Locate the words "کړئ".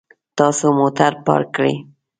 1.55-1.75